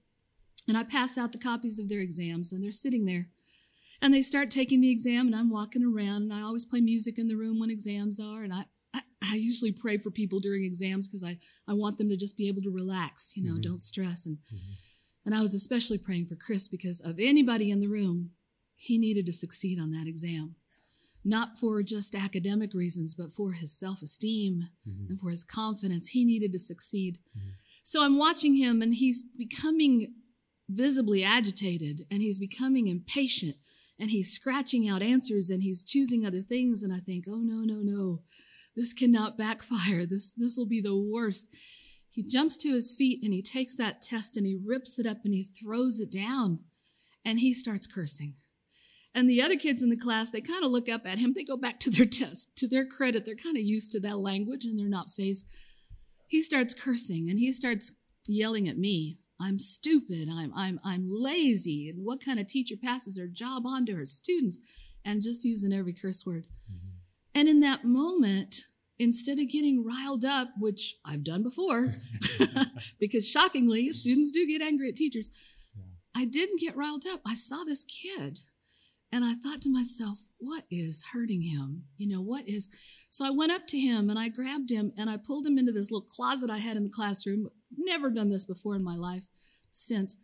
[0.69, 3.29] And I pass out the copies of their exams, and they're sitting there.
[4.03, 7.19] And they start taking the exam, and I'm walking around, and I always play music
[7.19, 8.43] in the room when exams are.
[8.43, 8.65] And I,
[9.31, 12.49] I usually pray for people during exams because I, I want them to just be
[12.49, 13.61] able to relax, you know, mm-hmm.
[13.61, 14.27] don't stress.
[14.27, 14.73] And, mm-hmm.
[15.27, 18.31] and I was especially praying for Chris because of anybody in the room,
[18.77, 20.57] he needed to succeed on that exam.
[21.25, 25.11] Not for just academic reasons, but for his self esteem mm-hmm.
[25.11, 26.09] and for his confidence.
[26.09, 27.19] He needed to succeed.
[27.37, 27.49] Mm-hmm.
[27.83, 30.15] So I'm watching him and he's becoming
[30.69, 33.57] visibly agitated and he's becoming impatient
[33.99, 36.83] and he's scratching out answers and he's choosing other things.
[36.83, 38.23] And I think, oh, no, no, no
[38.77, 40.05] this cannot backfire.
[40.07, 41.49] This, this will be the worst.
[42.11, 45.19] He jumps to his feet and he takes that test and he rips it up
[45.25, 46.61] and he throws it down
[47.25, 48.35] and he starts cursing.
[49.15, 51.33] And the other kids in the class, they kind of look up at him.
[51.33, 52.55] They go back to their test.
[52.57, 55.47] To their credit, they're kind of used to that language and they're not fazed.
[56.29, 57.93] He starts cursing and he starts
[58.27, 59.19] yelling at me.
[59.41, 60.29] I'm stupid.
[60.31, 61.89] I'm, I'm, I'm lazy.
[61.89, 64.61] And what kind of teacher passes her job on to her students?
[65.05, 66.47] And just using every curse word.
[66.71, 66.86] Mm-hmm.
[67.37, 68.63] And in that moment,
[68.99, 71.93] instead of getting riled up, which I've done before,
[72.99, 75.29] because shockingly, students do get angry at teachers,
[75.77, 75.83] yeah.
[76.17, 77.21] I didn't get riled up.
[77.27, 78.41] I saw this kid
[79.13, 81.85] and I thought to myself, what is hurting him?
[81.99, 82.71] You know, what is.
[83.11, 85.73] So I went up to him and I grabbed him and I pulled him into
[85.73, 87.51] this little closet I had in the classroom.
[87.77, 89.29] Never done this before in my life
[89.71, 90.17] since.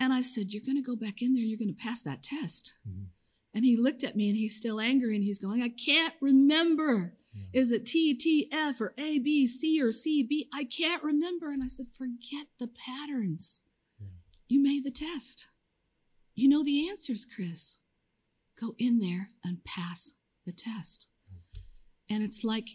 [0.00, 1.42] And I said, You're going to go back in there.
[1.42, 2.74] You're going to pass that test.
[2.88, 3.04] Mm-hmm.
[3.54, 7.14] And he looked at me and he's still angry and he's going, I can't remember.
[7.32, 7.60] Yeah.
[7.60, 10.48] Is it T, T, F, or A, B, C, or C, B?
[10.54, 11.48] I can't remember.
[11.48, 13.60] And I said, forget the patterns.
[13.98, 14.08] Yeah.
[14.48, 15.48] You made the test.
[16.34, 17.80] You know the answers, Chris.
[18.60, 20.12] Go in there and pass
[20.44, 21.08] the test.
[22.10, 22.68] And it's like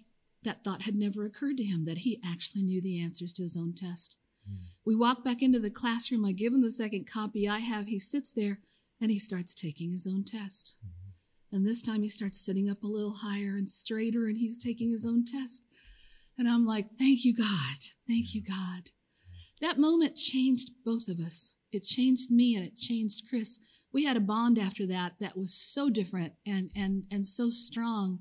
[0.44, 3.58] that thought had never occurred to him that he actually knew the answers to his
[3.58, 4.16] own test.
[4.50, 4.58] Mm.
[4.86, 6.26] We walk back into the classroom.
[6.26, 7.88] I give him the second copy I have.
[7.88, 8.60] He sits there
[9.04, 10.78] and he starts taking his own test.
[10.80, 11.56] Mm-hmm.
[11.56, 14.90] And this time he starts sitting up a little higher and straighter and he's taking
[14.90, 15.68] his own test.
[16.38, 17.78] And I'm like, thank you, God.
[18.08, 18.92] Thank you, God.
[19.60, 21.58] That moment changed both of us.
[21.74, 23.60] It changed me and it changed Chris.
[23.92, 28.20] We had a bond after that that was so different and, and, and so strong.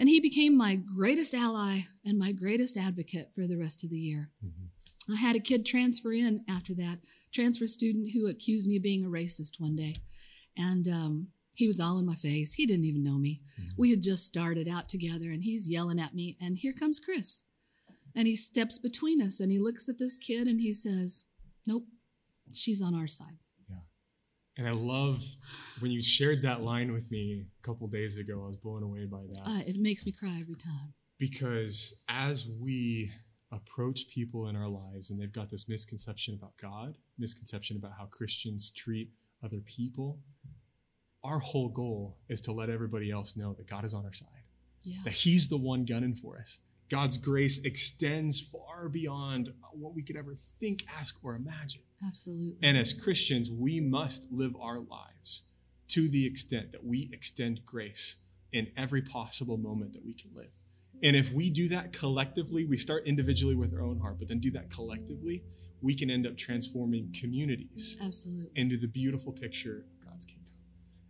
[0.00, 4.00] And he became my greatest ally and my greatest advocate for the rest of the
[4.00, 4.30] year.
[4.44, 4.66] Mm-hmm.
[5.10, 7.00] I had a kid transfer in after that,
[7.32, 9.94] transfer student who accused me of being a racist one day.
[10.56, 12.54] And um, he was all in my face.
[12.54, 13.40] He didn't even know me.
[13.60, 13.70] Mm-hmm.
[13.76, 16.36] We had just started out together and he's yelling at me.
[16.40, 17.44] And here comes Chris.
[18.14, 21.24] And he steps between us and he looks at this kid and he says,
[21.66, 21.84] Nope,
[22.52, 23.38] she's on our side.
[23.68, 23.76] Yeah.
[24.58, 25.24] And I love
[25.80, 28.42] when you shared that line with me a couple days ago.
[28.44, 29.42] I was blown away by that.
[29.46, 30.92] Uh, it makes me cry every time.
[31.18, 33.12] Because as we
[33.52, 38.06] approach people in our lives and they've got this misconception about God, misconception about how
[38.06, 39.10] Christians treat
[39.44, 40.18] other people,
[41.22, 44.28] our whole goal is to let everybody else know that God is on our side,
[44.84, 44.98] yeah.
[45.04, 46.58] that He's the one gunning for us.
[46.90, 51.82] God's grace extends far beyond what we could ever think, ask, or imagine.
[52.06, 52.56] Absolutely.
[52.62, 55.44] And as Christians, we must live our lives
[55.88, 58.16] to the extent that we extend grace
[58.52, 60.52] in every possible moment that we can live.
[61.02, 64.38] And if we do that collectively, we start individually with our own heart, but then
[64.38, 65.42] do that collectively,
[65.80, 68.50] we can end up transforming communities Absolutely.
[68.54, 70.46] into the beautiful picture of God's kingdom.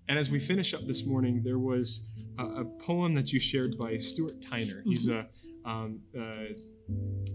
[0.08, 2.06] And as we finish up this morning, there was
[2.38, 4.82] a, a poem that you shared by Stuart Tyner.
[4.84, 5.28] He's a
[5.64, 6.54] um, uh,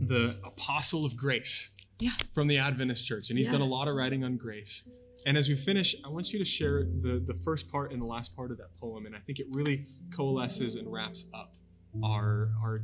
[0.01, 2.09] the apostle of grace Yeah.
[2.33, 3.53] from the Adventist Church, and he's Yeah.
[3.53, 4.83] done a lot of writing on grace.
[5.25, 8.05] And as we finish, I want you to share the the first part and the
[8.05, 11.56] last part of that poem, and I think it really coalesces and wraps up
[12.03, 12.81] our our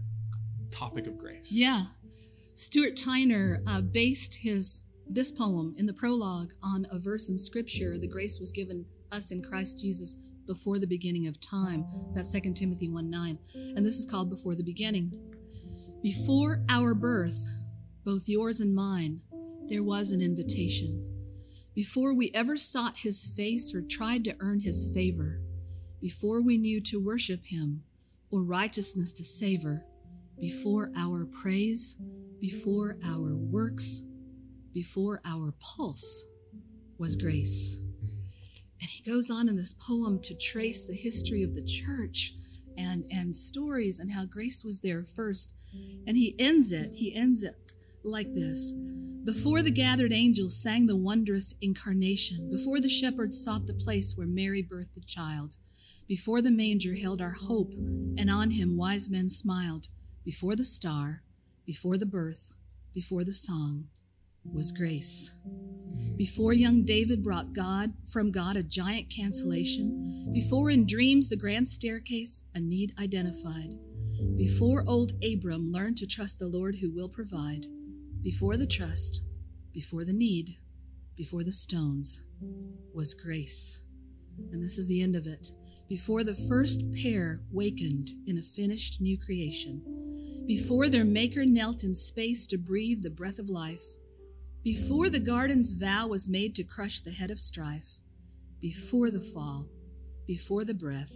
[0.71, 1.51] topic of grace.
[1.51, 1.83] Yeah.
[2.53, 7.97] Stuart Tyner uh, based his this poem in the prologue on a verse in Scripture.
[7.97, 11.85] The grace was given us in Christ Jesus before the beginning of time.
[12.13, 13.39] That's 2 Timothy 1 9.
[13.75, 15.13] And this is called Before the Beginning.
[16.01, 17.39] Before our birth,
[18.03, 19.21] both yours and mine,
[19.67, 21.09] there was an invitation.
[21.73, 25.39] Before we ever sought his face or tried to earn his favor,
[26.01, 27.83] before we knew to worship him
[28.33, 29.85] or righteousness to savor,
[30.39, 31.97] before our praise,
[32.39, 34.05] before our works,
[34.73, 36.25] before our pulse
[36.97, 37.77] was grace.
[38.81, 42.33] And he goes on in this poem to trace the history of the church
[42.75, 45.53] and, and stories and how grace was there first.
[46.07, 47.55] And he ends it, he ends it
[48.03, 48.71] like this
[49.23, 54.25] Before the gathered angels sang the wondrous incarnation, before the shepherds sought the place where
[54.25, 55.55] Mary birthed the child,
[56.07, 57.73] before the manger held our hope,
[58.17, 59.87] and on him wise men smiled,
[60.23, 61.23] before the star,
[61.65, 62.53] before the birth,
[62.93, 63.87] before the song,
[64.43, 65.37] was grace.
[66.15, 71.67] Before young David brought God from God a giant cancellation, before in dreams the grand
[71.67, 73.77] staircase a need identified,
[74.37, 77.65] before old Abram learned to trust the Lord who will provide,
[78.21, 79.23] before the trust,
[79.73, 80.57] before the need,
[81.15, 82.25] before the stones,
[82.93, 83.85] was grace.
[84.51, 85.51] And this is the end of it.
[85.93, 91.93] Before the first pair wakened in a finished new creation, before their Maker knelt in
[91.93, 93.83] space to breathe the breath of life,
[94.63, 97.99] before the garden's vow was made to crush the head of strife,
[98.59, 99.67] before the fall,
[100.25, 101.13] before the breath,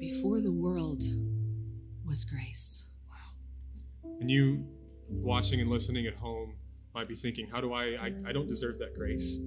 [0.00, 1.04] before the world
[2.04, 2.90] was grace.
[3.08, 4.10] Wow.
[4.18, 4.66] And you
[5.08, 6.56] watching and listening at home
[6.92, 9.38] might be thinking, how do I, I, I don't deserve that grace.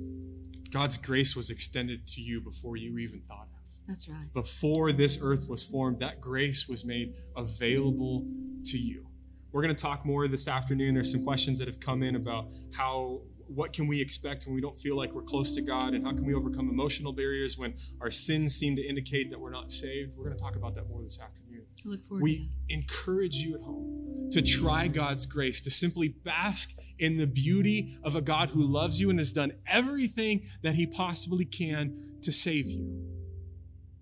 [0.72, 3.50] God's grace was extended to you before you even thought.
[3.90, 4.32] That's right.
[4.36, 8.24] Before this earth was formed, that grace was made available
[8.66, 9.08] to you.
[9.52, 10.94] We're going to talk more this afternoon.
[10.94, 14.62] There's some questions that have come in about how what can we expect when we
[14.62, 17.74] don't feel like we're close to God and how can we overcome emotional barriers when
[18.00, 20.16] our sins seem to indicate that we're not saved.
[20.16, 21.64] We're going to talk about that more this afternoon.
[21.84, 26.10] I look forward to We encourage you at home to try God's grace, to simply
[26.10, 26.70] bask
[27.00, 30.86] in the beauty of a God who loves you and has done everything that he
[30.86, 33.19] possibly can to save you.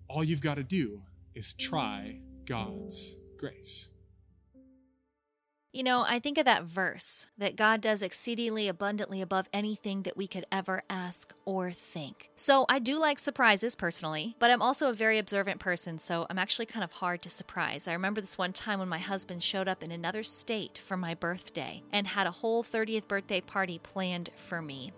[0.08, 1.02] All you've got to do
[1.34, 3.88] is try God's grace.
[5.70, 10.16] You know, I think of that verse that God does exceedingly abundantly above anything that
[10.16, 12.30] we could ever ask or think.
[12.36, 16.38] So I do like surprises personally, but I'm also a very observant person, so I'm
[16.38, 17.86] actually kind of hard to surprise.
[17.86, 21.14] I remember this one time when my husband showed up in another state for my
[21.14, 24.92] birthday and had a whole 30th birthday party planned for me.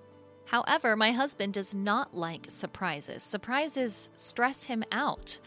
[0.51, 3.23] However, my husband does not like surprises.
[3.23, 5.39] Surprises stress him out.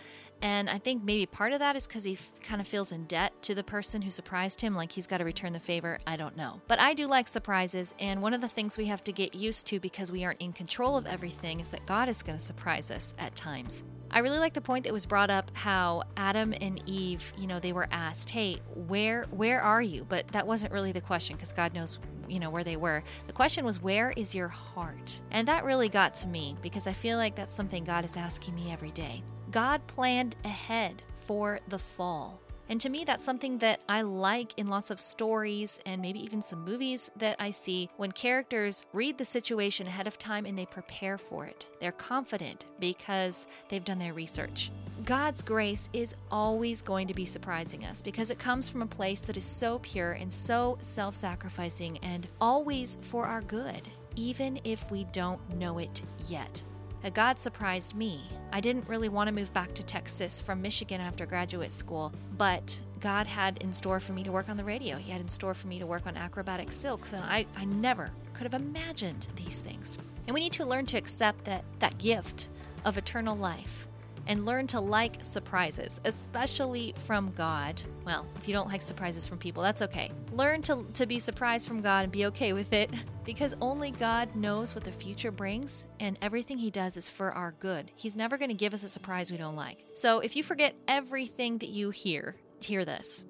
[0.42, 3.04] And I think maybe part of that is because he f- kind of feels in
[3.04, 6.00] debt to the person who surprised him, like he's got to return the favor.
[6.08, 6.62] I don't know.
[6.70, 7.94] But I do like surprises.
[8.00, 10.54] And one of the things we have to get used to because we aren't in
[10.54, 13.84] control of everything is that God is going to surprise us at times.
[14.16, 17.60] I really like the point that was brought up how Adam and Eve, you know,
[17.60, 21.52] they were asked, "Hey, where where are you?" But that wasn't really the question because
[21.52, 21.98] God knows,
[22.28, 23.04] you know, where they were.
[23.26, 26.94] The question was, "Where is your heart?" And that really got to me because I
[26.94, 29.24] feel like that's something God is asking me every day.
[29.50, 32.40] God planned ahead for the fall.
[32.70, 36.42] And to me, that's something that I like in lots of stories and maybe even
[36.42, 40.66] some movies that I see when characters read the situation ahead of time and they
[40.66, 41.66] prepare for it.
[41.80, 44.72] They're confident because they've done their research.
[45.06, 49.22] God's grace is always going to be surprising us because it comes from a place
[49.22, 53.82] that is so pure and so self sacrificing and always for our good,
[54.16, 56.64] even if we don't know it yet.
[57.04, 58.22] Uh, God surprised me.
[58.52, 62.82] I didn't really want to move back to Texas from Michigan after graduate school, but
[63.00, 64.96] God had in store for me to work on the radio.
[64.96, 68.10] He had in store for me to work on acrobatic silks, and I, I never
[68.34, 69.98] could have imagined these things.
[70.28, 72.50] And we need to learn to accept that that gift
[72.86, 73.88] of eternal life
[74.28, 77.82] and learn to like surprises, especially from God.
[78.06, 80.12] Well, if you don't like surprises from people, that's okay.
[80.32, 82.90] Learn to, to be surprised from God and be okay with it
[83.24, 87.54] because only God knows what the future brings, and everything He does is for our
[87.60, 87.92] good.
[87.96, 89.86] He's never going to give us a surprise we don't like.
[89.94, 93.26] So if you forget everything that you hear, hear this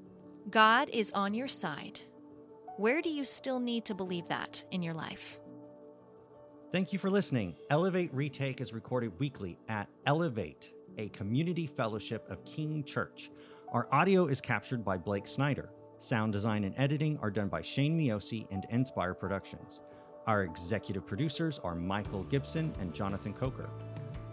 [0.49, 2.01] God is on your side.
[2.77, 5.39] Where do you still need to believe that in your life?
[6.73, 7.55] Thank you for listening.
[7.69, 13.31] Elevate Retake is recorded weekly at Elevate, a community fellowship of Keene Church.
[13.71, 15.69] Our audio is captured by Blake Snyder.
[15.99, 19.81] Sound design and editing are done by Shane Miosi and Inspire Productions.
[20.27, 23.69] Our executive producers are Michael Gibson and Jonathan Coker.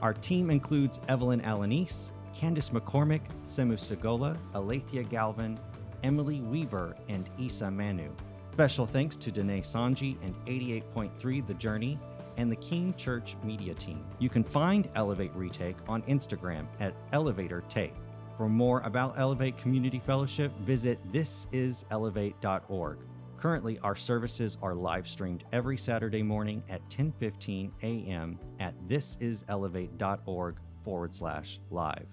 [0.03, 5.59] Our team includes Evelyn Alanis, Candice McCormick, Semu Segola, Alethea Galvin,
[6.03, 8.11] Emily Weaver, and Isa Manu.
[8.53, 11.99] Special thanks to Danae Sanji and 88.3 The Journey
[12.41, 14.03] and the Keene Church Media Team.
[14.19, 17.93] You can find Elevate Retake on Instagram at Elevate Retake.
[18.39, 22.99] For more about Elevate Community Fellowship, visit thisiselevate.org.
[23.37, 28.39] Currently, our services are live streamed every Saturday morning at 10:15 a.m.
[28.59, 32.07] at thisiselevate.org forward slash live.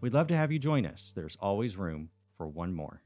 [0.00, 1.12] We'd love to have you join us.
[1.16, 3.03] There's always room for one more.